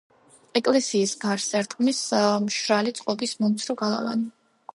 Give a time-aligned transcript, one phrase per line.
[0.59, 2.01] ეკლესიას გარს ერტყმის
[2.47, 4.31] მშრალი წყობის მომცრო გალავანი.